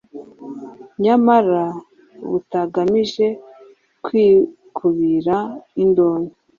nyamara 1.03 1.63
butagamije 2.29 3.27
kwikubira 4.05 5.37
indonke 5.83 6.35